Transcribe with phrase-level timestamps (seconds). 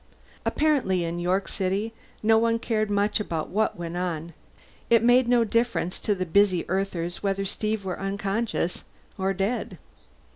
[0.47, 1.93] Apparently in York City
[2.23, 4.33] no one cared much about what went on;
[4.89, 8.83] it made no difference to the busy Earthers whether Steve were unconscious
[9.19, 9.77] or dead.